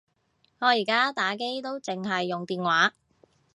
[0.57, 2.95] 我而家打機都剩係用電話